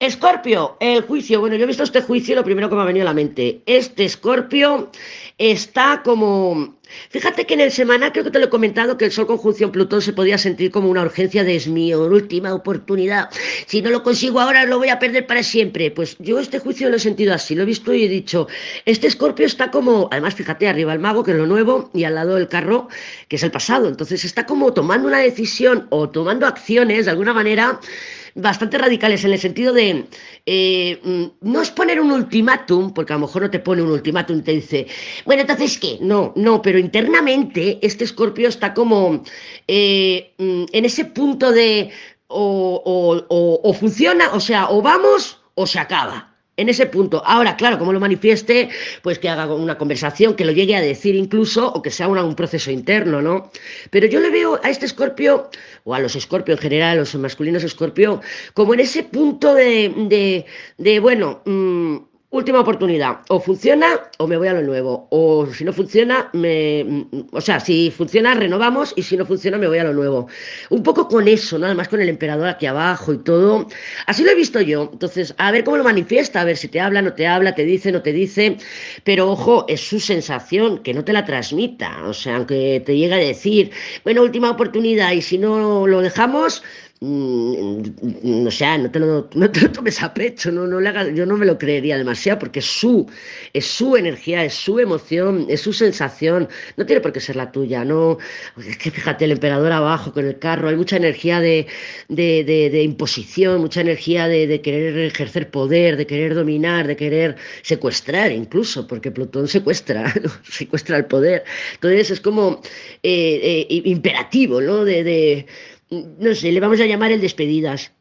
[0.00, 1.40] Escorpio, el juicio.
[1.40, 3.62] Bueno, yo he visto este juicio lo primero que me ha venido a la mente.
[3.66, 4.92] Este Escorpio
[5.38, 6.78] está como...
[7.10, 9.72] Fíjate que en el semana creo que te lo he comentado que el Sol conjunción
[9.72, 13.28] Plutón se podía sentir como una urgencia de es mi última oportunidad.
[13.66, 15.90] Si no lo consigo ahora lo voy a perder para siempre.
[15.90, 18.46] Pues yo este juicio lo he sentido así, lo he visto y he dicho,
[18.84, 22.14] este Escorpio está como, además fíjate, arriba el mago que es lo nuevo y al
[22.14, 22.86] lado el carro
[23.26, 23.88] que es el pasado.
[23.88, 27.80] Entonces está como tomando una decisión o tomando acciones de alguna manera
[28.38, 30.06] bastante radicales en el sentido de
[30.46, 33.90] eh, mm, no es poner un ultimátum, porque a lo mejor no te pone un
[33.90, 34.86] ultimátum te dice,
[35.24, 39.22] bueno, entonces qué, no, no, pero internamente este escorpio está como
[39.66, 41.90] eh, mm, en ese punto de
[42.28, 43.22] o,
[43.62, 46.27] o funciona, o sea, o vamos o se acaba
[46.58, 47.22] en ese punto.
[47.24, 48.68] Ahora, claro, como lo manifieste,
[49.00, 52.34] pues que haga una conversación, que lo llegue a decir incluso, o que sea un
[52.34, 53.50] proceso interno, ¿no?
[53.90, 55.48] Pero yo le veo a este escorpio,
[55.84, 58.20] o a los escorpio en general, a los masculinos escorpio,
[58.54, 60.44] como en ese punto de, de,
[60.76, 61.96] de bueno, mmm,
[62.30, 63.86] última oportunidad, o funciona
[64.18, 68.34] o me voy a lo nuevo, o si no funciona, me, o sea, si funciona
[68.34, 70.28] renovamos y si no funciona me voy a lo nuevo.
[70.68, 73.66] Un poco con eso, nada más con el emperador aquí abajo y todo.
[74.06, 74.90] Así lo he visto yo.
[74.92, 77.64] Entonces, a ver cómo lo manifiesta, a ver si te habla, no te habla, te
[77.64, 78.58] dice, no te dice,
[79.04, 83.14] pero ojo, es su sensación, que no te la transmita, o sea, aunque te llegue
[83.14, 83.70] a decir,
[84.04, 86.62] bueno, última oportunidad y si no lo dejamos,
[87.00, 91.08] Mm, sea, no te lo, no te lo tomes a pecho, no, no le hagas,
[91.14, 93.08] yo no me lo creería demasiado porque es su,
[93.52, 97.52] es su energía, es su emoción, es su sensación, no tiene por qué ser la
[97.52, 98.18] tuya, no,
[98.58, 101.68] es que fíjate, el emperador abajo con el carro, hay mucha energía de,
[102.08, 108.32] de, de, imposición, mucha energía de, querer ejercer poder, de querer dominar, de querer secuestrar
[108.32, 110.12] incluso, porque Plutón secuestra,
[110.50, 112.60] secuestra el poder, entonces es como
[113.04, 114.84] eh, eh, imperativo, ¿no?
[114.84, 115.46] de
[115.90, 117.92] no sé, le vamos a llamar el despedidas.